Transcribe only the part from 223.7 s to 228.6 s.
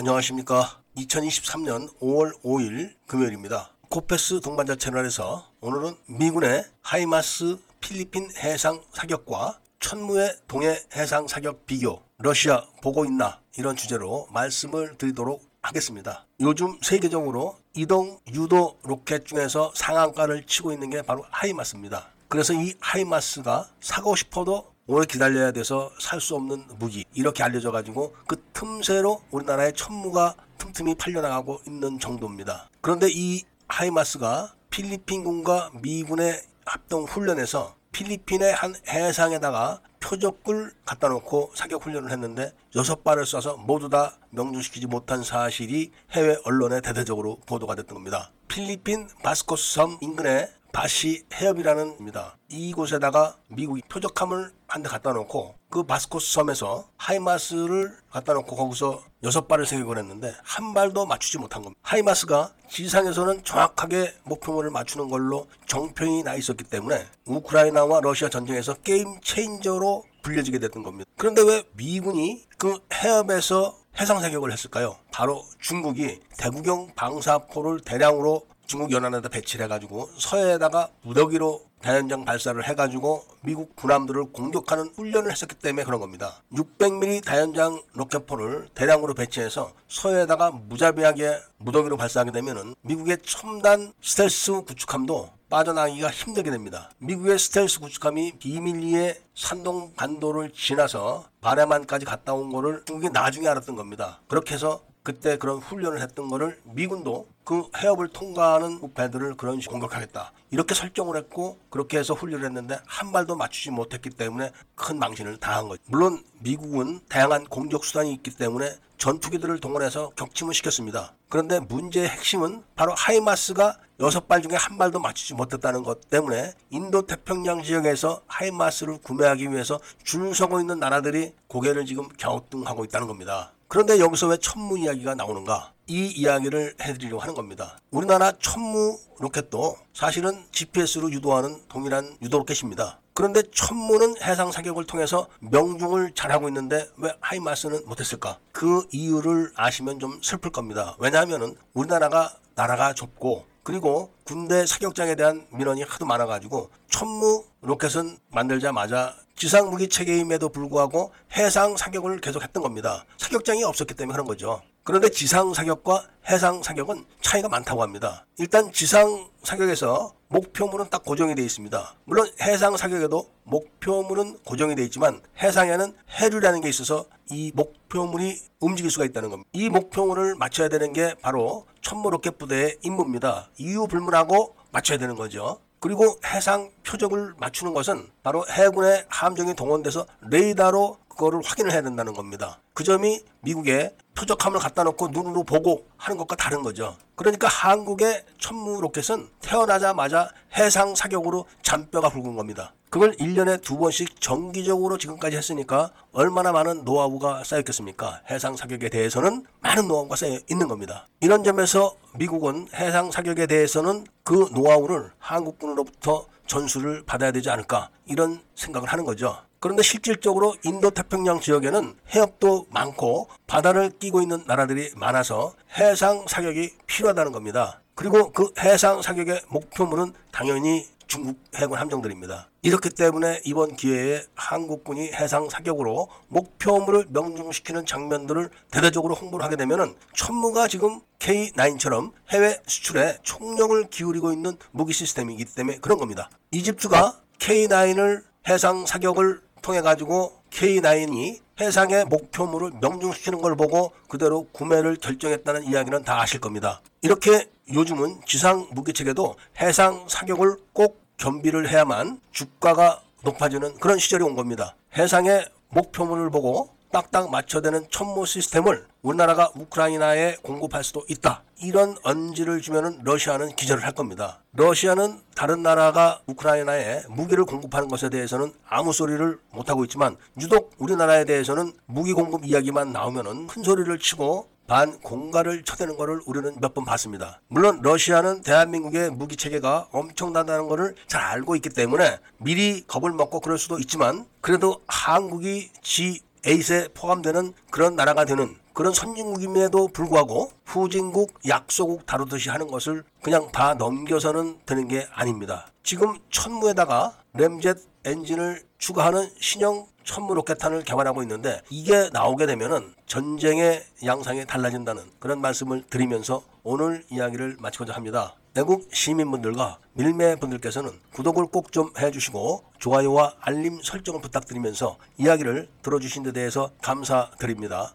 끼고 있는 나라들이 많아서 해상 사격이 필요하다는 겁니다. 그리고 그